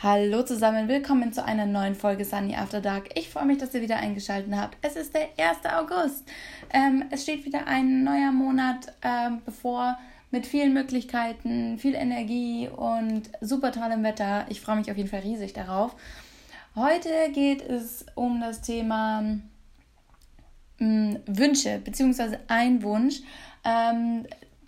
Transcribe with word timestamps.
Hallo 0.00 0.44
zusammen, 0.44 0.86
willkommen 0.86 1.32
zu 1.32 1.44
einer 1.44 1.66
neuen 1.66 1.96
Folge 1.96 2.24
Sunny 2.24 2.54
After 2.54 2.80
Dark. 2.80 3.18
Ich 3.18 3.30
freue 3.30 3.46
mich, 3.46 3.58
dass 3.58 3.74
ihr 3.74 3.82
wieder 3.82 3.96
eingeschaltet 3.96 4.54
habt. 4.54 4.78
Es 4.80 4.94
ist 4.94 5.12
der 5.12 5.22
1. 5.36 5.64
August. 5.76 6.22
Ähm, 6.72 7.06
es 7.10 7.24
steht 7.24 7.44
wieder 7.44 7.66
ein 7.66 8.04
neuer 8.04 8.30
Monat 8.30 8.92
ähm, 9.02 9.42
bevor 9.44 9.98
mit 10.30 10.46
vielen 10.46 10.72
Möglichkeiten, 10.72 11.78
viel 11.78 11.96
Energie 11.96 12.68
und 12.68 13.22
super 13.40 13.72
tollem 13.72 14.04
Wetter. 14.04 14.46
Ich 14.50 14.60
freue 14.60 14.76
mich 14.76 14.88
auf 14.88 14.96
jeden 14.96 15.08
Fall 15.08 15.22
riesig 15.22 15.52
darauf. 15.52 15.96
Heute 16.76 17.10
geht 17.34 17.60
es 17.60 18.06
um 18.14 18.40
das 18.40 18.62
Thema 18.62 19.22
mh, 20.78 20.86
mm, 20.86 21.16
Wünsche, 21.26 21.80
beziehungsweise 21.84 22.38
ein 22.46 22.84
Wunsch. 22.84 23.16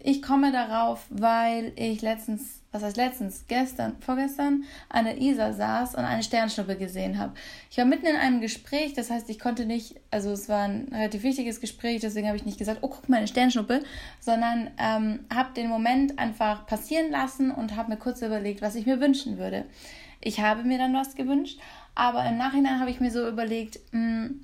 Ich 0.02 0.22
komme 0.22 0.50
darauf, 0.50 1.04
weil 1.10 1.72
ich 1.76 2.00
letztens, 2.00 2.62
was 2.72 2.82
heißt 2.82 2.96
letztens, 2.96 3.44
gestern, 3.48 3.96
vorgestern 4.00 4.64
an 4.88 5.04
der 5.04 5.20
Isar 5.20 5.52
saß 5.52 5.94
und 5.94 6.04
eine 6.04 6.22
Sternschnuppe 6.22 6.76
gesehen 6.76 7.18
habe. 7.18 7.34
Ich 7.70 7.76
war 7.76 7.84
mitten 7.84 8.06
in 8.06 8.16
einem 8.16 8.40
Gespräch, 8.40 8.94
das 8.94 9.10
heißt, 9.10 9.28
ich 9.28 9.38
konnte 9.38 9.66
nicht, 9.66 10.00
also 10.10 10.30
es 10.30 10.48
war 10.48 10.62
ein 10.62 10.88
relativ 10.90 11.22
wichtiges 11.22 11.60
Gespräch, 11.60 12.00
deswegen 12.00 12.28
habe 12.28 12.38
ich 12.38 12.46
nicht 12.46 12.58
gesagt, 12.58 12.78
oh, 12.80 12.88
guck 12.88 13.10
mal, 13.10 13.18
eine 13.18 13.28
Sternschnuppe, 13.28 13.82
sondern 14.20 14.70
ähm, 14.78 15.20
habe 15.32 15.52
den 15.54 15.68
Moment 15.68 16.18
einfach 16.18 16.66
passieren 16.66 17.10
lassen 17.10 17.50
und 17.50 17.76
habe 17.76 17.90
mir 17.90 17.98
kurz 17.98 18.22
überlegt, 18.22 18.62
was 18.62 18.76
ich 18.76 18.86
mir 18.86 19.00
wünschen 19.00 19.36
würde. 19.36 19.66
Ich 20.22 20.40
habe 20.40 20.64
mir 20.64 20.78
dann 20.78 20.94
was 20.94 21.14
gewünscht, 21.14 21.60
aber 21.94 22.24
im 22.24 22.38
Nachhinein 22.38 22.80
habe 22.80 22.90
ich 22.90 23.00
mir 23.00 23.10
so 23.10 23.28
überlegt, 23.28 23.80
mh, 23.92 24.00
hm, 24.00 24.40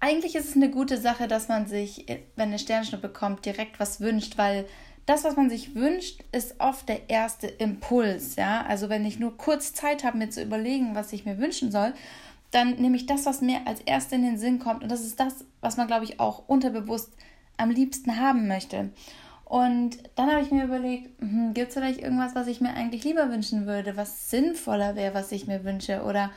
eigentlich 0.00 0.34
ist 0.34 0.48
es 0.48 0.56
eine 0.56 0.70
gute 0.70 0.98
Sache, 0.98 1.28
dass 1.28 1.48
man 1.48 1.66
sich, 1.66 2.06
wenn 2.36 2.48
eine 2.48 2.58
Sternschnuppe 2.58 3.10
kommt, 3.10 3.44
direkt 3.44 3.78
was 3.78 4.00
wünscht, 4.00 4.38
weil 4.38 4.66
das, 5.06 5.24
was 5.24 5.36
man 5.36 5.50
sich 5.50 5.74
wünscht, 5.74 6.22
ist 6.32 6.60
oft 6.60 6.88
der 6.88 7.10
erste 7.10 7.46
Impuls, 7.46 8.36
ja. 8.36 8.64
Also 8.66 8.88
wenn 8.88 9.04
ich 9.04 9.18
nur 9.18 9.36
kurz 9.36 9.74
Zeit 9.74 10.04
habe, 10.04 10.18
mir 10.18 10.30
zu 10.30 10.42
überlegen, 10.42 10.94
was 10.94 11.12
ich 11.12 11.24
mir 11.24 11.38
wünschen 11.38 11.70
soll, 11.70 11.92
dann 12.50 12.76
nehme 12.76 12.96
ich 12.96 13.06
das, 13.06 13.26
was 13.26 13.42
mir 13.42 13.66
als 13.66 13.80
erstes 13.80 14.12
in 14.12 14.22
den 14.22 14.38
Sinn 14.38 14.58
kommt. 14.58 14.82
Und 14.82 14.90
das 14.90 15.04
ist 15.04 15.20
das, 15.20 15.44
was 15.60 15.76
man, 15.76 15.86
glaube 15.86 16.04
ich, 16.04 16.18
auch 16.18 16.48
unterbewusst 16.48 17.12
am 17.56 17.70
liebsten 17.70 18.18
haben 18.18 18.48
möchte. 18.48 18.90
Und 19.44 19.98
dann 20.14 20.30
habe 20.30 20.42
ich 20.42 20.50
mir 20.50 20.64
überlegt, 20.64 21.20
hm, 21.20 21.54
gibt 21.54 21.68
es 21.68 21.74
vielleicht 21.74 22.00
irgendwas, 22.00 22.34
was 22.34 22.46
ich 22.46 22.60
mir 22.60 22.72
eigentlich 22.74 23.04
lieber 23.04 23.30
wünschen 23.30 23.66
würde, 23.66 23.96
was 23.96 24.30
sinnvoller 24.30 24.94
wäre, 24.94 25.14
was 25.14 25.32
ich 25.32 25.46
mir 25.46 25.64
wünsche? 25.64 26.04
Oder 26.04 26.30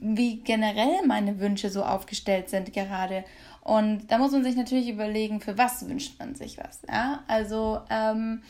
wie 0.00 0.36
generell 0.36 1.06
meine 1.06 1.38
Wünsche 1.38 1.70
so 1.70 1.84
aufgestellt 1.84 2.50
sind 2.50 2.72
gerade. 2.72 3.24
Und 3.62 4.10
da 4.10 4.18
muss 4.18 4.32
man 4.32 4.42
sich 4.42 4.56
natürlich 4.56 4.88
überlegen, 4.88 5.40
für 5.40 5.56
was 5.56 5.88
wünscht 5.88 6.18
man 6.18 6.34
sich 6.34 6.58
was. 6.58 6.80
Ja? 6.88 7.22
Also 7.28 7.80
ähm, 7.90 8.42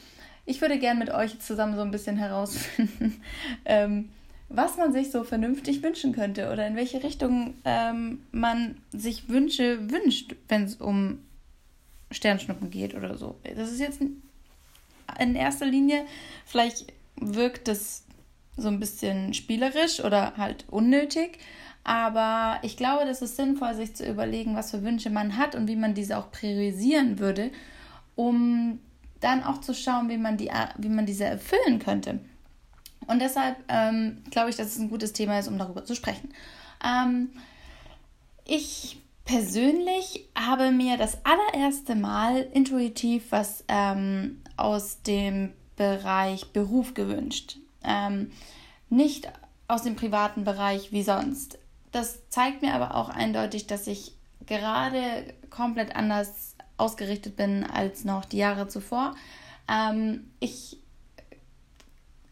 ich 0.46 0.60
würde 0.60 0.78
gerne 0.78 0.98
mit 0.98 1.10
euch 1.10 1.38
zusammen 1.40 1.76
so 1.76 1.82
ein 1.82 1.90
bisschen 1.90 2.16
herausfinden, 2.18 3.20
ähm, 3.64 4.08
was 4.48 4.76
man 4.76 4.92
sich 4.92 5.10
so 5.10 5.24
vernünftig 5.24 5.82
wünschen 5.82 6.12
könnte 6.12 6.50
oder 6.50 6.66
in 6.66 6.76
welche 6.76 7.02
Richtung 7.02 7.54
ähm, 7.64 8.22
man 8.32 8.76
sich 8.92 9.28
Wünsche 9.28 9.90
wünscht, 9.90 10.34
wenn 10.48 10.64
es 10.64 10.76
um 10.76 11.20
Sternschnuppen 12.10 12.70
geht 12.70 12.94
oder 12.94 13.16
so. 13.16 13.36
Das 13.56 13.70
ist 13.70 13.80
jetzt 13.80 14.00
in 15.18 15.34
erster 15.34 15.66
Linie, 15.66 16.04
vielleicht 16.46 16.92
wirkt 17.16 17.68
das 17.68 18.04
so 18.56 18.68
ein 18.68 18.80
bisschen 18.80 19.34
spielerisch 19.34 20.02
oder 20.04 20.36
halt 20.36 20.64
unnötig. 20.68 21.38
Aber 21.84 22.58
ich 22.62 22.76
glaube, 22.76 23.04
das 23.06 23.22
ist 23.22 23.36
sinnvoll, 23.36 23.74
sich 23.74 23.94
zu 23.94 24.08
überlegen, 24.08 24.54
was 24.54 24.70
für 24.70 24.82
Wünsche 24.82 25.10
man 25.10 25.36
hat 25.36 25.54
und 25.54 25.66
wie 25.66 25.76
man 25.76 25.94
diese 25.94 26.16
auch 26.16 26.30
priorisieren 26.30 27.18
würde, 27.18 27.50
um 28.14 28.78
dann 29.20 29.42
auch 29.42 29.60
zu 29.60 29.74
schauen, 29.74 30.08
wie 30.08 30.18
man, 30.18 30.36
die, 30.36 30.50
wie 30.78 30.88
man 30.88 31.06
diese 31.06 31.24
erfüllen 31.24 31.78
könnte. 31.78 32.20
Und 33.06 33.20
deshalb 33.20 33.56
ähm, 33.68 34.22
glaube 34.30 34.50
ich, 34.50 34.56
dass 34.56 34.68
es 34.68 34.78
ein 34.78 34.90
gutes 34.90 35.12
Thema 35.12 35.38
ist, 35.38 35.48
um 35.48 35.58
darüber 35.58 35.84
zu 35.84 35.96
sprechen. 35.96 36.32
Ähm, 36.84 37.30
ich 38.44 39.00
persönlich 39.24 40.28
habe 40.36 40.70
mir 40.70 40.96
das 40.96 41.18
allererste 41.24 41.94
Mal 41.94 42.42
intuitiv 42.52 43.26
was 43.30 43.64
ähm, 43.68 44.40
aus 44.56 45.02
dem 45.02 45.52
Bereich 45.76 46.52
Beruf 46.52 46.94
gewünscht 46.94 47.58
ähm, 47.84 48.30
nicht 48.88 49.30
aus 49.68 49.82
dem 49.82 49.96
privaten 49.96 50.44
Bereich 50.44 50.92
wie 50.92 51.02
sonst. 51.02 51.58
Das 51.92 52.28
zeigt 52.28 52.62
mir 52.62 52.74
aber 52.74 52.94
auch 52.94 53.08
eindeutig, 53.08 53.66
dass 53.66 53.86
ich 53.86 54.14
gerade 54.46 55.34
komplett 55.50 55.94
anders 55.94 56.56
ausgerichtet 56.76 57.36
bin 57.36 57.64
als 57.64 58.04
noch 58.04 58.24
die 58.24 58.38
Jahre 58.38 58.68
zuvor. 58.68 59.14
Ähm, 59.68 60.30
ich 60.40 60.78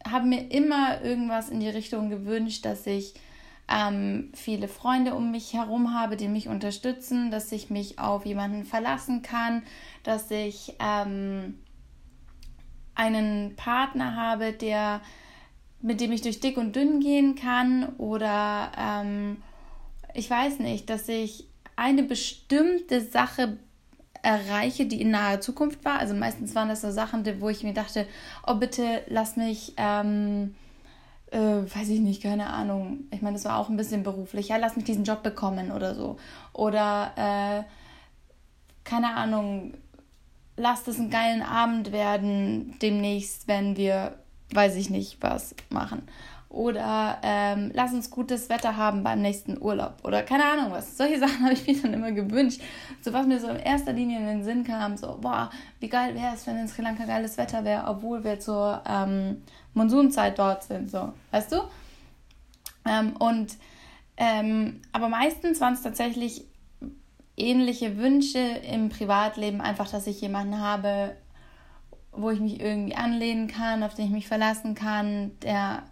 habe 0.08 0.26
mir 0.26 0.50
immer 0.50 1.02
irgendwas 1.02 1.50
in 1.50 1.60
die 1.60 1.68
Richtung 1.68 2.10
gewünscht, 2.10 2.64
dass 2.64 2.86
ich 2.86 3.14
ähm, 3.68 4.30
viele 4.34 4.66
Freunde 4.66 5.14
um 5.14 5.30
mich 5.30 5.52
herum 5.52 5.94
habe, 5.94 6.16
die 6.16 6.28
mich 6.28 6.48
unterstützen, 6.48 7.30
dass 7.30 7.52
ich 7.52 7.70
mich 7.70 7.98
auf 7.98 8.26
jemanden 8.26 8.64
verlassen 8.64 9.22
kann, 9.22 9.62
dass 10.02 10.30
ich 10.30 10.74
ähm, 10.80 11.58
einen 12.94 13.54
Partner 13.56 14.16
habe, 14.16 14.52
der 14.52 15.00
mit 15.82 16.00
dem 16.00 16.12
ich 16.12 16.22
durch 16.22 16.40
dick 16.40 16.56
und 16.56 16.76
dünn 16.76 17.00
gehen 17.00 17.34
kann 17.34 17.90
oder 17.96 18.72
ähm, 18.78 19.42
ich 20.14 20.28
weiß 20.28 20.58
nicht, 20.58 20.90
dass 20.90 21.08
ich 21.08 21.46
eine 21.76 22.02
bestimmte 22.02 23.00
Sache 23.00 23.56
erreiche, 24.22 24.86
die 24.86 25.00
in 25.00 25.10
naher 25.10 25.40
Zukunft 25.40 25.84
war. 25.84 25.98
Also 25.98 26.14
meistens 26.14 26.54
waren 26.54 26.68
das 26.68 26.82
so 26.82 26.90
Sachen, 26.90 27.24
wo 27.40 27.48
ich 27.48 27.62
mir 27.62 27.72
dachte, 27.72 28.06
oh 28.46 28.54
bitte 28.54 29.02
lass 29.08 29.36
mich, 29.36 29.74
ähm, 29.78 30.54
äh, 31.30 31.38
weiß 31.38 31.88
ich 31.88 32.00
nicht, 32.00 32.22
keine 32.22 32.48
Ahnung. 32.48 33.04
Ich 33.10 33.22
meine, 33.22 33.36
das 33.36 33.44
war 33.46 33.56
auch 33.56 33.68
ein 33.68 33.76
bisschen 33.76 34.02
beruflich. 34.02 34.48
Ja, 34.48 34.58
lass 34.58 34.76
mich 34.76 34.84
diesen 34.84 35.04
Job 35.04 35.22
bekommen 35.22 35.72
oder 35.72 35.94
so. 35.94 36.18
Oder 36.52 37.12
äh, 37.16 37.62
keine 38.84 39.14
Ahnung, 39.14 39.74
lass 40.56 40.84
das 40.84 40.98
einen 40.98 41.10
geilen 41.10 41.42
Abend 41.42 41.92
werden 41.92 42.76
demnächst, 42.82 43.48
wenn 43.48 43.76
wir 43.76 44.18
weiß 44.52 44.76
ich 44.76 44.90
nicht, 44.90 45.18
was 45.20 45.54
machen. 45.68 46.02
Oder 46.50 47.18
ähm, 47.22 47.70
lass 47.74 47.92
uns 47.92 48.10
gutes 48.10 48.48
Wetter 48.48 48.76
haben 48.76 49.04
beim 49.04 49.22
nächsten 49.22 49.56
Urlaub. 49.62 49.98
Oder 50.02 50.24
keine 50.24 50.44
Ahnung 50.44 50.72
was. 50.72 50.96
Solche 50.96 51.18
Sachen 51.20 51.44
habe 51.44 51.52
ich 51.52 51.66
mir 51.66 51.80
dann 51.80 51.94
immer 51.94 52.10
gewünscht. 52.10 52.60
So 53.02 53.12
was 53.12 53.26
mir 53.26 53.38
so 53.38 53.48
in 53.48 53.56
erster 53.56 53.92
Linie 53.92 54.18
in 54.18 54.26
den 54.26 54.44
Sinn 54.44 54.64
kam, 54.64 54.96
so, 54.96 55.18
boah, 55.20 55.50
wie 55.78 55.88
geil 55.88 56.14
wäre 56.16 56.34
es, 56.34 56.46
wenn 56.48 56.58
in 56.58 56.66
Sri 56.66 56.82
Lanka 56.82 57.04
geiles 57.04 57.38
Wetter 57.38 57.64
wäre, 57.64 57.86
obwohl 57.86 58.24
wir 58.24 58.40
zur 58.40 58.82
ähm, 58.84 59.42
Monsunzeit 59.74 60.38
dort 60.40 60.64
sind. 60.64 60.90
So, 60.90 61.12
weißt 61.30 61.52
du? 61.52 61.60
Ähm, 62.84 63.14
und 63.16 63.56
ähm, 64.16 64.82
aber 64.92 65.08
meistens 65.08 65.60
waren 65.60 65.74
es 65.74 65.82
tatsächlich 65.82 66.44
ähnliche 67.36 67.96
Wünsche 67.96 68.38
im 68.38 68.88
Privatleben, 68.88 69.60
einfach, 69.60 69.88
dass 69.88 70.06
ich 70.06 70.20
jemanden 70.20 70.60
habe, 70.60 71.16
wo 72.12 72.30
ich 72.30 72.40
mich 72.40 72.60
irgendwie 72.60 72.94
anlehnen 72.94 73.48
kann, 73.48 73.82
auf 73.82 73.94
den 73.94 74.06
ich 74.06 74.10
mich 74.10 74.28
verlassen 74.28 74.74
kann, 74.74 75.32
der 75.42 75.84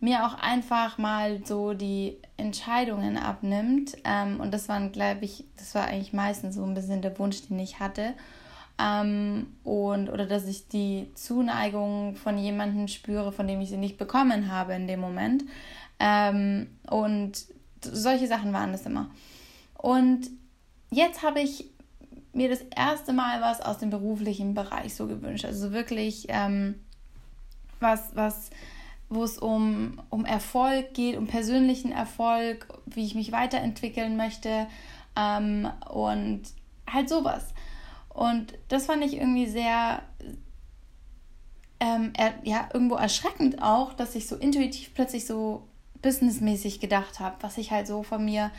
mir 0.00 0.26
auch 0.26 0.34
einfach 0.34 0.98
mal 0.98 1.40
so 1.44 1.72
die 1.72 2.18
Entscheidungen 2.36 3.16
abnimmt. 3.16 3.96
Ähm, 4.04 4.40
und 4.40 4.52
das 4.52 4.68
waren, 4.68 4.92
glaube 4.92 5.24
ich, 5.24 5.44
das 5.56 5.74
war 5.74 5.86
eigentlich 5.86 6.12
meistens 6.12 6.56
so 6.56 6.64
ein 6.64 6.74
bisschen 6.74 7.00
der 7.00 7.18
Wunsch, 7.18 7.48
den 7.48 7.58
ich 7.58 7.80
hatte. 7.80 8.14
Ähm, 8.78 9.46
und 9.62 10.10
oder 10.10 10.26
dass 10.26 10.46
ich 10.46 10.68
die 10.68 11.10
Zuneigung 11.14 12.16
von 12.16 12.36
jemandem 12.36 12.88
spüre, 12.88 13.32
von 13.32 13.46
dem 13.46 13.60
ich 13.60 13.70
sie 13.70 13.76
nicht 13.76 13.96
bekommen 13.96 14.50
habe 14.52 14.74
in 14.74 14.86
dem 14.86 15.00
Moment. 15.00 15.44
Ähm, 15.98 16.66
und 16.90 17.32
solche 17.80 18.26
Sachen 18.26 18.52
waren 18.52 18.72
das 18.72 18.86
immer. 18.86 19.10
Und 19.78 20.28
jetzt 20.90 21.22
habe 21.22 21.40
ich 21.40 21.70
mir 22.34 22.48
das 22.48 22.62
erste 22.74 23.12
Mal 23.12 23.40
was 23.40 23.60
aus 23.60 23.78
dem 23.78 23.90
beruflichen 23.90 24.54
Bereich 24.54 24.94
so 24.94 25.06
gewünscht. 25.06 25.44
Also 25.44 25.72
wirklich 25.72 26.26
ähm, 26.28 26.76
was, 27.80 28.14
was, 28.14 28.50
wo 29.08 29.24
es 29.24 29.38
um, 29.38 30.00
um 30.10 30.24
Erfolg 30.24 30.94
geht, 30.94 31.16
um 31.16 31.26
persönlichen 31.26 31.92
Erfolg, 31.92 32.66
wie 32.86 33.04
ich 33.04 33.14
mich 33.14 33.32
weiterentwickeln 33.32 34.16
möchte 34.16 34.66
ähm, 35.16 35.70
und 35.90 36.42
halt 36.90 37.08
sowas. 37.08 37.54
Und 38.08 38.54
das 38.68 38.86
fand 38.86 39.04
ich 39.04 39.14
irgendwie 39.14 39.46
sehr, 39.46 40.02
ähm, 41.80 42.12
er, 42.16 42.34
ja, 42.44 42.68
irgendwo 42.72 42.94
erschreckend 42.94 43.62
auch, 43.62 43.92
dass 43.92 44.14
ich 44.14 44.28
so 44.28 44.36
intuitiv 44.36 44.94
plötzlich 44.94 45.26
so 45.26 45.66
businessmäßig 46.00 46.80
gedacht 46.80 47.18
habe, 47.18 47.36
was 47.40 47.58
ich 47.58 47.70
halt 47.70 47.86
so 47.86 48.02
von 48.02 48.24
mir 48.24 48.50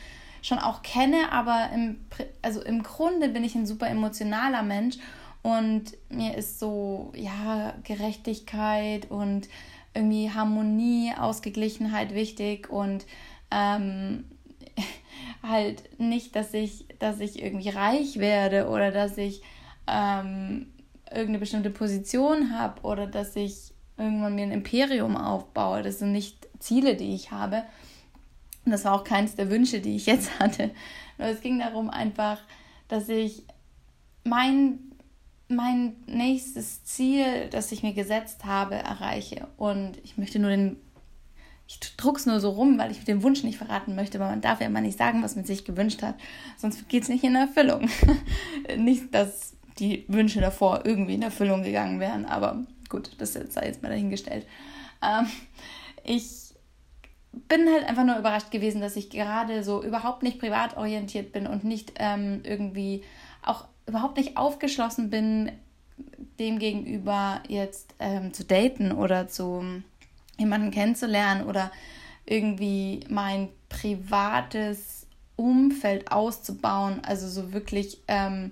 schon 0.45 0.59
auch 0.59 0.83
kenne, 0.83 1.31
aber 1.31 1.71
im, 1.73 2.05
also 2.43 2.61
im 2.61 2.83
Grunde 2.83 3.29
bin 3.29 3.43
ich 3.43 3.55
ein 3.55 3.65
super 3.65 3.87
emotionaler 3.87 4.61
Mensch 4.61 4.97
und 5.41 5.85
mir 6.09 6.37
ist 6.37 6.59
so, 6.59 7.11
ja, 7.15 7.73
Gerechtigkeit 7.83 9.09
und 9.09 9.49
irgendwie 9.95 10.29
Harmonie, 10.29 11.13
Ausgeglichenheit 11.17 12.13
wichtig 12.13 12.69
und 12.69 13.07
ähm, 13.49 14.25
halt 15.41 15.99
nicht, 15.99 16.35
dass 16.35 16.53
ich, 16.53 16.85
dass 16.99 17.21
ich 17.21 17.41
irgendwie 17.41 17.69
reich 17.69 18.19
werde 18.19 18.67
oder 18.67 18.91
dass 18.91 19.17
ich 19.17 19.41
ähm, 19.87 20.67
irgendeine 21.09 21.39
bestimmte 21.39 21.71
Position 21.71 22.55
habe 22.55 22.81
oder 22.83 23.07
dass 23.07 23.35
ich 23.35 23.73
irgendwann 23.97 24.35
mir 24.35 24.43
ein 24.43 24.51
Imperium 24.51 25.17
aufbaue. 25.17 25.81
Das 25.81 25.97
sind 25.99 26.11
nicht 26.11 26.47
Ziele, 26.59 26.95
die 26.95 27.15
ich 27.15 27.31
habe. 27.31 27.63
Und 28.65 28.71
das 28.71 28.85
war 28.85 28.93
auch 28.93 29.03
keins 29.03 29.35
der 29.35 29.49
Wünsche, 29.49 29.79
die 29.79 29.95
ich 29.95 30.05
jetzt 30.05 30.39
hatte. 30.39 30.71
Nur 31.17 31.27
es 31.27 31.41
ging 31.41 31.59
darum 31.59 31.89
einfach, 31.89 32.39
dass 32.87 33.09
ich 33.09 33.43
mein, 34.23 34.79
mein 35.47 35.95
nächstes 36.07 36.83
Ziel, 36.83 37.49
das 37.51 37.71
ich 37.71 37.83
mir 37.83 37.93
gesetzt 37.93 38.45
habe, 38.45 38.75
erreiche. 38.75 39.47
Und 39.57 39.97
ich 40.03 40.17
möchte 40.17 40.39
nur 40.39 40.49
den 40.49 40.77
ich 41.67 41.79
druck's 41.97 42.25
nur 42.25 42.39
so 42.39 42.51
rum, 42.51 42.77
weil 42.77 42.91
ich 42.91 43.03
den 43.03 43.23
Wunsch 43.23 43.43
nicht 43.43 43.57
verraten 43.57 43.95
möchte, 43.95 44.19
aber 44.19 44.29
man 44.29 44.41
darf 44.41 44.61
ja 44.61 44.67
immer 44.67 44.81
nicht 44.81 44.97
sagen, 44.97 45.23
was 45.23 45.35
man 45.35 45.45
sich 45.45 45.65
gewünscht 45.65 46.03
hat, 46.03 46.15
sonst 46.57 46.87
geht 46.89 47.03
es 47.03 47.09
nicht 47.09 47.23
in 47.23 47.35
Erfüllung. 47.35 47.89
nicht, 48.77 49.13
dass 49.13 49.53
die 49.79 50.05
Wünsche 50.07 50.41
davor 50.41 50.85
irgendwie 50.85 51.15
in 51.15 51.23
Erfüllung 51.23 51.63
gegangen 51.63 51.99
wären, 51.99 52.25
aber 52.25 52.63
gut, 52.87 53.11
das 53.17 53.33
sei 53.33 53.65
jetzt 53.65 53.81
mal 53.81 53.89
dahingestellt. 53.89 54.45
Ähm, 55.01 55.25
ich 56.03 56.44
bin 57.47 57.69
halt 57.71 57.85
einfach 57.85 58.03
nur 58.03 58.17
überrascht 58.17 58.51
gewesen, 58.51 58.81
dass 58.81 58.95
ich 58.95 59.09
gerade 59.09 59.63
so 59.63 59.83
überhaupt 59.83 60.23
nicht 60.23 60.39
privat 60.39 60.77
orientiert 60.77 61.31
bin 61.31 61.47
und 61.47 61.63
nicht 61.63 61.93
ähm, 61.97 62.41
irgendwie 62.43 63.03
auch 63.43 63.65
überhaupt 63.87 64.17
nicht 64.17 64.37
aufgeschlossen 64.37 65.09
bin, 65.09 65.51
dem 66.39 66.59
gegenüber 66.59 67.41
jetzt 67.47 67.93
ähm, 67.99 68.33
zu 68.33 68.43
daten 68.43 68.91
oder 68.91 69.27
zu 69.27 69.63
jemanden 70.37 70.71
kennenzulernen 70.71 71.45
oder 71.45 71.71
irgendwie 72.25 73.01
mein 73.09 73.49
privates 73.69 75.07
Umfeld 75.35 76.11
auszubauen. 76.11 77.01
Also 77.05 77.27
so 77.27 77.53
wirklich, 77.53 77.99
ähm, 78.07 78.51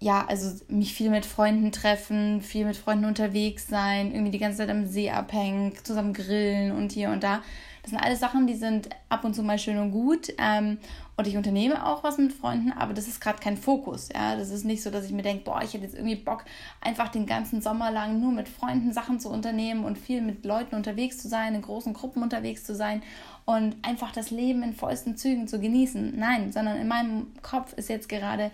ja, 0.00 0.26
also 0.26 0.64
mich 0.68 0.94
viel 0.94 1.10
mit 1.10 1.24
Freunden 1.24 1.72
treffen, 1.72 2.40
viel 2.40 2.66
mit 2.66 2.76
Freunden 2.76 3.06
unterwegs 3.06 3.68
sein, 3.68 4.12
irgendwie 4.12 4.32
die 4.32 4.38
ganze 4.38 4.58
Zeit 4.58 4.70
am 4.70 4.86
See 4.86 5.10
abhängen, 5.10 5.72
zusammen 5.82 6.12
grillen 6.12 6.72
und 6.72 6.92
hier 6.92 7.10
und 7.10 7.22
da. 7.22 7.42
Das 7.82 7.90
sind 7.90 8.00
alles 8.00 8.18
Sachen, 8.18 8.46
die 8.46 8.54
sind 8.54 8.88
ab 9.10 9.24
und 9.24 9.34
zu 9.34 9.42
mal 9.42 9.58
schön 9.58 9.76
und 9.76 9.92
gut. 9.92 10.32
Ähm, 10.38 10.78
und 11.16 11.26
ich 11.26 11.36
unternehme 11.36 11.86
auch 11.86 12.02
was 12.02 12.16
mit 12.16 12.32
Freunden, 12.32 12.72
aber 12.72 12.94
das 12.94 13.06
ist 13.06 13.20
gerade 13.20 13.38
kein 13.38 13.58
Fokus. 13.58 14.08
Ja? 14.12 14.36
Das 14.36 14.50
ist 14.50 14.64
nicht 14.64 14.82
so, 14.82 14.90
dass 14.90 15.04
ich 15.04 15.12
mir 15.12 15.22
denke, 15.22 15.44
boah, 15.44 15.60
ich 15.62 15.74
hätte 15.74 15.84
jetzt 15.84 15.94
irgendwie 15.94 16.16
Bock, 16.16 16.46
einfach 16.80 17.08
den 17.08 17.26
ganzen 17.26 17.60
Sommer 17.60 17.90
lang 17.90 18.20
nur 18.20 18.32
mit 18.32 18.48
Freunden 18.48 18.94
Sachen 18.94 19.20
zu 19.20 19.28
unternehmen 19.28 19.84
und 19.84 19.98
viel 19.98 20.22
mit 20.22 20.46
Leuten 20.46 20.76
unterwegs 20.76 21.18
zu 21.18 21.28
sein, 21.28 21.54
in 21.54 21.60
großen 21.60 21.92
Gruppen 21.92 22.22
unterwegs 22.22 22.64
zu 22.64 22.74
sein 22.74 23.02
und 23.44 23.76
einfach 23.82 24.12
das 24.12 24.30
Leben 24.30 24.62
in 24.62 24.72
vollsten 24.72 25.18
Zügen 25.18 25.46
zu 25.46 25.60
genießen. 25.60 26.18
Nein, 26.18 26.52
sondern 26.52 26.78
in 26.78 26.88
meinem 26.88 27.34
Kopf 27.42 27.74
ist 27.74 27.90
jetzt 27.90 28.08
gerade, 28.08 28.50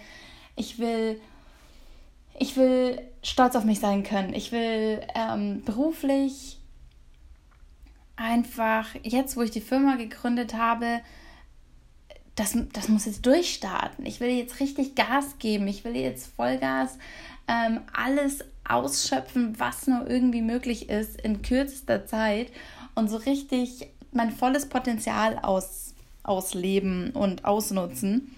ich 0.61 0.79
will 0.79 1.21
ich 2.39 2.57
will 2.57 3.01
stolz 3.23 3.55
auf 3.55 3.65
mich 3.65 3.81
sein 3.81 4.03
können. 4.03 4.33
Ich 4.33 4.51
will 4.51 5.03
ähm, 5.15 5.62
beruflich 5.65 6.59
einfach, 8.17 8.87
jetzt 9.03 9.37
wo 9.37 9.43
ich 9.43 9.51
die 9.51 9.61
Firma 9.61 9.97
gegründet 9.97 10.55
habe, 10.55 11.01
das, 12.35 12.57
das 12.73 12.89
muss 12.89 13.05
jetzt 13.05 13.27
durchstarten. 13.27 14.07
Ich 14.07 14.21
will 14.21 14.31
jetzt 14.31 14.61
richtig 14.61 14.95
Gas 14.95 15.39
geben. 15.39 15.69
Ich 15.69 15.85
will 15.85 15.95
jetzt 15.97 16.35
Vollgas 16.35 16.97
ähm, 17.47 17.81
alles 17.93 18.45
ausschöpfen, 18.67 19.59
was 19.59 19.87
nur 19.87 20.09
irgendwie 20.09 20.43
möglich 20.43 20.89
ist 20.89 21.21
in 21.21 21.43
kürzester 21.43 22.06
Zeit 22.06 22.51
und 22.95 23.11
so 23.11 23.17
richtig 23.17 23.89
mein 24.13 24.31
volles 24.31 24.67
Potenzial 24.67 25.39
aus, 25.39 25.95
ausleben 26.23 27.11
und 27.11 27.45
ausnutzen. 27.45 28.35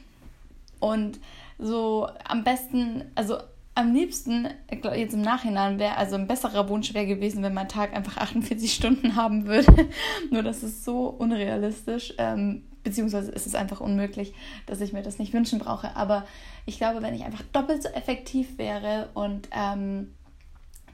Und 0.81 1.21
so 1.63 2.09
am 2.25 2.45
besten, 2.45 3.05
also 3.15 3.39
am 3.75 3.95
liebsten, 3.95 4.49
jetzt 4.95 5.15
im 5.15 5.23
Nachhinein 5.23 5.79
wäre, 5.79 5.97
also 5.97 6.17
ein 6.17 6.27
besserer 6.27 6.69
Wunsch 6.69 6.93
wäre 6.93 7.07
gewesen, 7.07 7.43
wenn 7.43 7.55
mein 7.55 7.69
Tag 7.69 7.95
einfach 7.95 8.17
48 8.19 8.73
Stunden 8.73 9.17
haben 9.17 9.47
würde. 9.47 9.89
Nur 10.31 10.43
das 10.43 10.63
ist 10.63 10.85
so 10.85 11.07
unrealistisch. 11.07 12.15
Ähm, 12.19 12.65
beziehungsweise 12.83 13.31
ist 13.31 13.47
es 13.47 13.55
einfach 13.55 13.81
unmöglich, 13.81 14.35
dass 14.67 14.81
ich 14.81 14.93
mir 14.93 15.03
das 15.03 15.19
nicht 15.19 15.33
wünschen 15.33 15.59
brauche. 15.59 15.97
Aber 15.97 16.27
ich 16.67 16.79
glaube, 16.79 17.01
wenn 17.01 17.15
ich 17.15 17.25
einfach 17.25 17.43
doppelt 17.53 17.83
so 17.83 17.89
effektiv 17.91 18.59
wäre 18.59 19.09
und 19.15 19.49
ähm, 19.53 20.13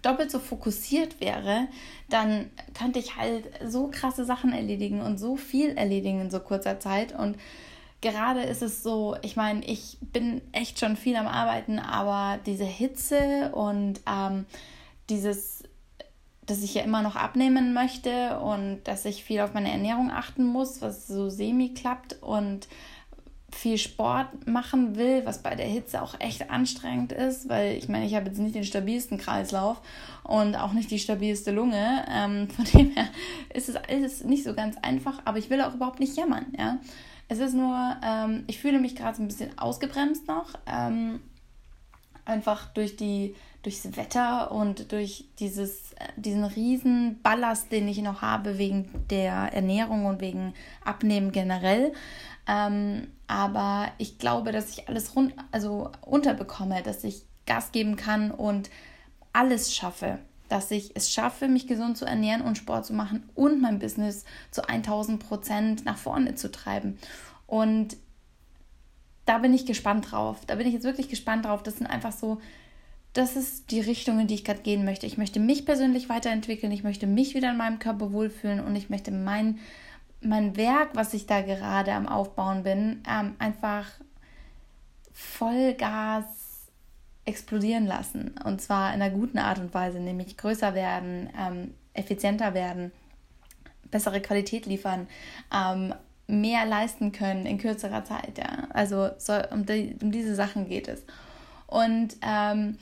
doppelt 0.02 0.30
so 0.30 0.38
fokussiert 0.38 1.20
wäre, 1.20 1.66
dann 2.08 2.50
könnte 2.78 2.98
ich 2.98 3.16
halt 3.16 3.44
so 3.64 3.88
krasse 3.90 4.24
Sachen 4.24 4.52
erledigen 4.52 5.00
und 5.00 5.18
so 5.18 5.36
viel 5.36 5.70
erledigen 5.70 6.20
in 6.20 6.30
so 6.30 6.40
kurzer 6.40 6.78
Zeit. 6.78 7.18
Und 7.18 7.36
gerade 8.00 8.42
ist 8.42 8.62
es 8.62 8.82
so, 8.82 9.16
ich 9.22 9.36
meine, 9.36 9.64
ich 9.64 9.98
bin 10.00 10.40
echt 10.52 10.78
schon 10.78 10.96
viel 10.96 11.16
am 11.16 11.26
Arbeiten, 11.26 11.78
aber 11.78 12.38
diese 12.44 12.64
Hitze 12.64 13.50
und 13.52 14.00
ähm, 14.06 14.46
dieses 15.08 15.64
dass 16.48 16.62
ich 16.62 16.74
ja 16.74 16.82
immer 16.82 17.02
noch 17.02 17.14
abnehmen 17.14 17.74
möchte 17.74 18.40
und 18.40 18.80
dass 18.84 19.04
ich 19.04 19.22
viel 19.22 19.40
auf 19.40 19.52
meine 19.52 19.70
Ernährung 19.70 20.10
achten 20.10 20.46
muss, 20.46 20.80
was 20.80 21.06
so 21.06 21.28
semi 21.28 21.74
klappt 21.74 22.22
und 22.22 22.68
viel 23.50 23.78
Sport 23.78 24.46
machen 24.46 24.96
will, 24.96 25.24
was 25.24 25.42
bei 25.42 25.54
der 25.54 25.66
Hitze 25.66 26.02
auch 26.02 26.18
echt 26.20 26.50
anstrengend 26.50 27.12
ist, 27.12 27.48
weil 27.48 27.76
ich 27.76 27.88
meine, 27.88 28.06
ich 28.06 28.14
habe 28.14 28.26
jetzt 28.26 28.38
nicht 28.38 28.54
den 28.54 28.64
stabilsten 28.64 29.18
Kreislauf 29.18 29.80
und 30.22 30.54
auch 30.56 30.72
nicht 30.72 30.90
die 30.90 30.98
stabilste 30.98 31.50
Lunge. 31.50 32.04
Ähm, 32.10 32.48
von 32.56 32.64
dem 32.64 32.90
her 32.92 33.08
ist 33.52 33.68
es, 33.68 33.76
ist 33.88 34.24
nicht 34.24 34.44
so 34.44 34.54
ganz 34.54 34.76
einfach, 34.82 35.20
aber 35.24 35.38
ich 35.38 35.50
will 35.50 35.60
auch 35.60 35.74
überhaupt 35.74 36.00
nicht 36.00 36.16
jammern. 36.16 36.46
Ja? 36.58 36.78
Es 37.28 37.38
ist 37.38 37.54
nur, 37.54 37.96
ähm, 38.02 38.44
ich 38.46 38.58
fühle 38.58 38.80
mich 38.80 38.96
gerade 38.96 39.16
so 39.16 39.22
ein 39.22 39.28
bisschen 39.28 39.58
ausgebremst 39.58 40.26
noch, 40.26 40.54
ähm, 40.66 41.20
einfach 42.24 42.66
durch 42.72 42.96
die 42.96 43.34
durchs 43.62 43.96
Wetter 43.96 44.52
und 44.52 44.92
durch 44.92 45.26
dieses, 45.38 45.92
äh, 45.94 46.08
diesen 46.16 46.44
riesen 46.44 47.20
Ballast, 47.22 47.72
den 47.72 47.88
ich 47.88 48.00
noch 48.00 48.22
habe 48.22 48.58
wegen 48.58 48.88
der 49.10 49.52
Ernährung 49.52 50.06
und 50.06 50.20
wegen 50.20 50.54
Abnehmen 50.84 51.32
generell. 51.32 51.92
Ähm, 52.46 53.08
aber 53.26 53.88
ich 53.98 54.18
glaube, 54.18 54.52
dass 54.52 54.70
ich 54.70 54.88
alles 54.88 55.14
rund, 55.14 55.34
also 55.50 55.90
unterbekomme, 56.02 56.82
dass 56.82 57.04
ich 57.04 57.24
Gas 57.46 57.72
geben 57.72 57.96
kann 57.96 58.30
und 58.30 58.70
alles 59.32 59.74
schaffe. 59.74 60.18
Dass 60.48 60.70
ich 60.70 60.92
es 60.94 61.12
schaffe, 61.12 61.48
mich 61.48 61.66
gesund 61.66 61.96
zu 61.96 62.04
ernähren 62.04 62.42
und 62.42 62.56
Sport 62.56 62.86
zu 62.86 62.94
machen 62.94 63.28
und 63.34 63.60
mein 63.60 63.78
Business 63.78 64.24
zu 64.50 64.68
1000 64.68 65.26
Prozent 65.26 65.84
nach 65.84 65.98
vorne 65.98 66.34
zu 66.34 66.50
treiben. 66.50 66.98
Und 67.46 67.96
da 69.26 69.38
bin 69.38 69.52
ich 69.52 69.66
gespannt 69.66 70.10
drauf. 70.10 70.40
Da 70.46 70.54
bin 70.54 70.66
ich 70.66 70.72
jetzt 70.72 70.84
wirklich 70.84 71.08
gespannt 71.08 71.44
drauf. 71.44 71.62
Das 71.62 71.76
sind 71.76 71.86
einfach 71.86 72.12
so 72.12 72.38
das 73.18 73.36
ist 73.36 73.70
die 73.70 73.80
Richtung, 73.80 74.20
in 74.20 74.26
die 74.26 74.34
ich 74.34 74.44
gerade 74.44 74.60
gehen 74.60 74.84
möchte. 74.84 75.06
Ich 75.06 75.18
möchte 75.18 75.40
mich 75.40 75.66
persönlich 75.66 76.08
weiterentwickeln, 76.08 76.72
ich 76.72 76.84
möchte 76.84 77.06
mich 77.06 77.34
wieder 77.34 77.50
in 77.50 77.56
meinem 77.56 77.78
Körper 77.78 78.12
wohlfühlen 78.12 78.60
und 78.60 78.76
ich 78.76 78.90
möchte 78.90 79.10
mein, 79.10 79.58
mein 80.20 80.56
Werk, 80.56 80.90
was 80.94 81.14
ich 81.14 81.26
da 81.26 81.40
gerade 81.40 81.92
am 81.92 82.06
Aufbauen 82.06 82.62
bin, 82.62 83.02
ähm, 83.08 83.34
einfach 83.38 83.86
Vollgas 85.12 86.24
explodieren 87.28 87.86
lassen. 87.86 88.34
Und 88.44 88.60
zwar 88.60 88.94
in 88.94 89.02
einer 89.02 89.14
guten 89.14 89.38
Art 89.38 89.58
und 89.58 89.74
Weise, 89.74 90.00
nämlich 90.00 90.36
größer 90.36 90.74
werden, 90.74 91.30
ähm, 91.38 91.74
effizienter 91.92 92.54
werden, 92.54 92.90
bessere 93.90 94.20
Qualität 94.20 94.66
liefern, 94.66 95.06
ähm, 95.54 95.94
mehr 96.26 96.66
leisten 96.66 97.12
können 97.12 97.46
in 97.46 97.58
kürzerer 97.58 98.04
Zeit. 98.04 98.38
Ja? 98.38 98.68
Also 98.70 99.10
so, 99.18 99.34
um, 99.50 99.66
die, 99.66 99.96
um 100.02 100.10
diese 100.10 100.34
Sachen 100.34 100.68
geht 100.68 100.88
es. 100.88 101.04
Und 101.66 102.16
ähm, 102.22 102.78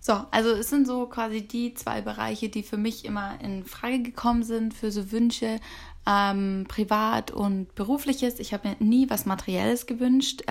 so, 0.00 0.14
also 0.32 0.50
es 0.50 0.68
sind 0.68 0.86
so 0.86 1.06
quasi 1.06 1.46
die 1.46 1.74
zwei 1.74 2.00
Bereiche, 2.00 2.48
die 2.48 2.64
für 2.64 2.76
mich 2.76 3.04
immer 3.04 3.38
in 3.40 3.64
Frage 3.64 4.02
gekommen 4.02 4.42
sind 4.42 4.74
für 4.74 4.90
so 4.90 5.12
Wünsche, 5.12 5.60
ähm, 6.06 6.66
privat 6.68 7.30
und 7.30 7.74
berufliches. 7.76 8.40
Ich 8.40 8.52
habe 8.52 8.70
mir 8.70 8.76
nie 8.80 9.08
was 9.10 9.26
Materielles 9.26 9.86
gewünscht. 9.86 10.42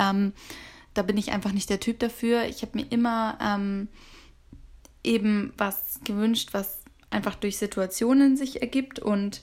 Da 0.94 1.02
bin 1.04 1.18
ich 1.18 1.32
einfach 1.32 1.52
nicht 1.52 1.70
der 1.70 1.80
Typ 1.80 2.00
dafür. 2.00 2.46
Ich 2.46 2.62
habe 2.62 2.78
mir 2.78 2.86
immer 2.90 3.38
ähm, 3.42 3.88
eben 5.04 5.54
was 5.58 6.00
gewünscht, 6.04 6.50
was 6.52 6.82
einfach 7.10 7.36
durch 7.36 7.58
Situationen 7.58 8.38
sich 8.38 8.62
ergibt 8.62 9.00
und 9.00 9.42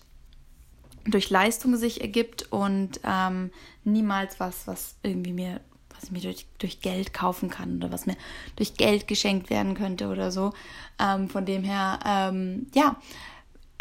durch 1.04 1.30
Leistung 1.30 1.76
sich 1.76 2.00
ergibt 2.00 2.52
und 2.52 3.00
ähm, 3.04 3.50
niemals 3.84 4.40
was, 4.40 4.66
was 4.66 4.96
irgendwie 5.02 5.32
mir 5.32 5.60
was 5.98 6.04
ich 6.04 6.10
mir 6.12 6.20
durch, 6.20 6.46
durch 6.58 6.80
Geld 6.80 7.12
kaufen 7.12 7.50
kann 7.50 7.76
oder 7.76 7.90
was 7.90 8.06
mir 8.06 8.16
durch 8.56 8.74
Geld 8.74 9.08
geschenkt 9.08 9.50
werden 9.50 9.74
könnte 9.74 10.08
oder 10.08 10.30
so. 10.30 10.52
Ähm, 11.00 11.28
von 11.28 11.44
dem 11.44 11.64
her, 11.64 11.98
ähm, 12.06 12.66
ja, 12.74 12.96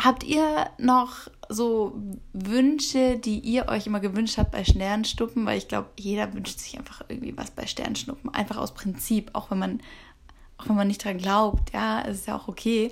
habt 0.01 0.23
ihr 0.23 0.69
noch 0.77 1.27
so 1.49 1.99
Wünsche, 2.33 3.17
die 3.17 3.39
ihr 3.39 3.67
euch 3.67 3.87
immer 3.87 3.99
gewünscht 3.99 4.37
habt 4.37 4.51
bei 4.51 4.63
Sternschnuppen? 4.63 5.45
Weil 5.45 5.57
ich 5.57 5.67
glaube, 5.67 5.89
jeder 5.97 6.33
wünscht 6.33 6.59
sich 6.59 6.77
einfach 6.77 7.03
irgendwie 7.07 7.35
was 7.37 7.51
bei 7.51 7.65
Sternschnuppen. 7.65 8.33
Einfach 8.33 8.57
aus 8.57 8.73
Prinzip, 8.73 9.31
auch 9.33 9.51
wenn 9.51 9.59
man, 9.59 9.81
auch 10.57 10.69
wenn 10.69 10.75
man 10.75 10.87
nicht 10.87 11.03
dran 11.03 11.17
glaubt, 11.17 11.73
ja, 11.73 12.01
ist 12.01 12.27
ja 12.27 12.35
auch 12.35 12.47
okay. 12.47 12.91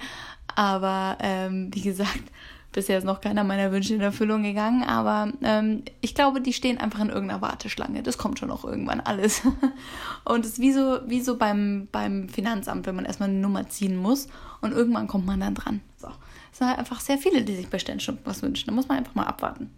Aber 0.55 1.17
ähm, 1.21 1.69
wie 1.73 1.81
gesagt, 1.81 2.23
Bisher 2.75 2.97
ist 2.97 3.05
noch 3.05 3.21
keiner 3.21 3.45
meiner 3.45 3.71
Wünsche 3.71 3.93
in 3.95 4.01
Erfüllung 4.01 4.43
gegangen, 4.43 4.83
aber 4.83 5.31
ähm, 5.41 5.83
ich 6.01 6.13
glaube, 6.13 6.41
die 6.41 6.51
stehen 6.51 6.77
einfach 6.77 6.99
in 6.99 7.07
irgendeiner 7.07 7.41
Warteschlange. 7.41 8.03
Das 8.03 8.17
kommt 8.17 8.37
schon 8.37 8.49
noch 8.49 8.65
irgendwann 8.65 8.99
alles. 8.99 9.43
und 10.25 10.43
es 10.43 10.53
ist 10.53 10.59
wie 10.59 10.73
so, 10.73 10.99
wie 11.07 11.21
so 11.21 11.37
beim, 11.37 11.87
beim 11.93 12.27
Finanzamt, 12.27 12.85
wenn 12.85 12.97
man 12.97 13.05
erstmal 13.05 13.29
eine 13.29 13.39
Nummer 13.39 13.69
ziehen 13.69 13.95
muss 13.95 14.27
und 14.59 14.73
irgendwann 14.73 15.07
kommt 15.07 15.25
man 15.25 15.39
dann 15.39 15.55
dran. 15.55 15.79
So. 15.95 16.09
Es 16.55 16.59
sind 16.59 16.69
halt 16.69 16.79
einfach 16.79 17.01
sehr 17.01 17.17
viele, 17.17 17.43
die 17.43 17.53
sich 17.53 17.67
bei 17.67 17.77
Sternschnuppen 17.77 18.25
was 18.25 18.41
wünschen. 18.41 18.67
Da 18.67 18.71
muss 18.71 18.87
man 18.87 18.99
einfach 18.99 19.13
mal 19.13 19.25
abwarten. 19.25 19.69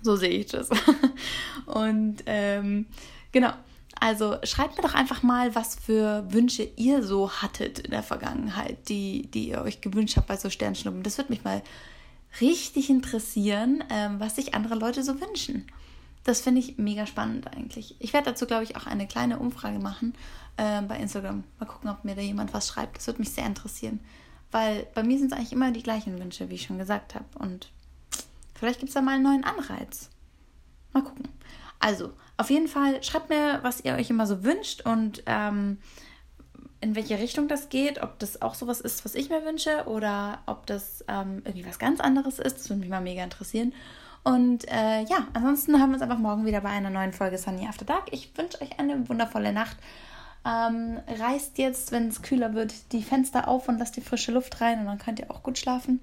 So 0.00 0.16
sehe 0.16 0.30
ich 0.30 0.46
das. 0.46 0.70
und 1.66 2.22
ähm, 2.24 2.86
genau. 3.30 3.52
Also 4.00 4.38
schreibt 4.42 4.78
mir 4.78 4.82
doch 4.84 4.94
einfach 4.94 5.22
mal, 5.22 5.54
was 5.54 5.74
für 5.74 6.24
Wünsche 6.32 6.66
ihr 6.76 7.02
so 7.02 7.30
hattet 7.30 7.80
in 7.80 7.90
der 7.90 8.02
Vergangenheit, 8.02 8.88
die, 8.88 9.30
die 9.32 9.50
ihr 9.50 9.60
euch 9.60 9.82
gewünscht 9.82 10.16
habt 10.16 10.28
bei 10.28 10.38
so 10.38 10.48
Sternschnuppen. 10.48 11.02
Das 11.02 11.18
würde 11.18 11.30
mich 11.30 11.44
mal 11.44 11.60
richtig 12.40 12.88
interessieren, 12.88 13.84
ähm, 13.90 14.18
was 14.18 14.36
sich 14.36 14.54
andere 14.54 14.76
Leute 14.76 15.02
so 15.02 15.20
wünschen. 15.20 15.66
Das 16.24 16.40
finde 16.40 16.60
ich 16.62 16.78
mega 16.78 17.06
spannend 17.06 17.54
eigentlich. 17.54 17.96
Ich 17.98 18.14
werde 18.14 18.30
dazu, 18.30 18.46
glaube 18.46 18.64
ich, 18.64 18.76
auch 18.76 18.86
eine 18.86 19.06
kleine 19.06 19.38
Umfrage 19.38 19.78
machen 19.78 20.14
äh, 20.56 20.80
bei 20.80 20.96
Instagram. 20.96 21.44
Mal 21.60 21.66
gucken, 21.66 21.90
ob 21.90 22.02
mir 22.02 22.14
da 22.14 22.22
jemand 22.22 22.54
was 22.54 22.66
schreibt. 22.66 22.96
Das 22.96 23.06
würde 23.08 23.20
mich 23.20 23.32
sehr 23.32 23.44
interessieren. 23.44 24.00
Weil 24.52 24.86
bei 24.94 25.02
mir 25.02 25.18
sind 25.18 25.32
es 25.32 25.36
eigentlich 25.36 25.52
immer 25.52 25.72
die 25.72 25.82
gleichen 25.82 26.18
Wünsche, 26.20 26.48
wie 26.48 26.54
ich 26.54 26.62
schon 26.62 26.78
gesagt 26.78 27.14
habe. 27.14 27.24
Und 27.38 27.70
vielleicht 28.54 28.78
gibt 28.78 28.90
es 28.90 28.94
da 28.94 29.00
mal 29.00 29.14
einen 29.14 29.24
neuen 29.24 29.44
Anreiz. 29.44 30.10
Mal 30.92 31.02
gucken. 31.02 31.28
Also, 31.80 32.12
auf 32.36 32.50
jeden 32.50 32.68
Fall 32.68 33.02
schreibt 33.02 33.28
mir, 33.28 33.58
was 33.62 33.84
ihr 33.84 33.94
euch 33.94 34.10
immer 34.10 34.26
so 34.26 34.44
wünscht 34.44 34.82
und 34.82 35.22
ähm, 35.26 35.78
in 36.80 36.94
welche 36.94 37.18
Richtung 37.18 37.48
das 37.48 37.70
geht, 37.70 38.02
ob 38.02 38.18
das 38.18 38.42
auch 38.42 38.54
sowas 38.54 38.80
ist, 38.80 39.04
was 39.04 39.14
ich 39.14 39.30
mir 39.30 39.44
wünsche 39.44 39.84
oder 39.86 40.40
ob 40.46 40.66
das 40.66 41.04
ähm, 41.08 41.42
irgendwie 41.44 41.66
was 41.66 41.78
ganz 41.78 42.00
anderes 42.00 42.38
ist. 42.38 42.58
Das 42.58 42.68
würde 42.68 42.80
mich 42.80 42.90
mal 42.90 43.00
mega 43.00 43.24
interessieren. 43.24 43.72
Und 44.24 44.68
äh, 44.68 45.02
ja, 45.02 45.26
ansonsten 45.32 45.80
haben 45.80 45.90
wir 45.90 45.94
uns 45.94 46.02
einfach 46.02 46.18
morgen 46.18 46.44
wieder 46.44 46.60
bei 46.60 46.68
einer 46.68 46.90
neuen 46.90 47.12
Folge 47.12 47.38
Sunny 47.38 47.66
After 47.66 47.84
Dark. 47.84 48.12
Ich 48.12 48.36
wünsche 48.36 48.60
euch 48.60 48.78
eine 48.78 49.08
wundervolle 49.08 49.52
Nacht. 49.52 49.76
Ähm, 50.44 50.98
reißt 51.06 51.58
jetzt, 51.58 51.92
wenn 51.92 52.08
es 52.08 52.22
kühler 52.22 52.54
wird, 52.54 52.92
die 52.92 53.02
Fenster 53.02 53.48
auf 53.48 53.68
und 53.68 53.78
lasst 53.78 53.96
die 53.96 54.00
frische 54.00 54.32
Luft 54.32 54.60
rein 54.60 54.80
und 54.80 54.86
dann 54.86 54.98
könnt 54.98 55.20
ihr 55.20 55.30
auch 55.30 55.42
gut 55.42 55.58
schlafen. 55.58 56.00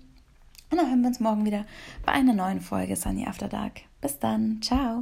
Und 0.71 0.77
dann 0.77 0.87
hören 0.87 1.01
wir 1.01 1.07
uns 1.07 1.19
morgen 1.19 1.45
wieder 1.45 1.65
bei 2.05 2.11
einer 2.11 2.33
neuen 2.33 2.61
Folge 2.61 2.95
Sunny 2.95 3.25
After 3.25 3.47
Dark. 3.47 3.81
Bis 4.01 4.19
dann. 4.19 4.61
Ciao. 4.61 4.97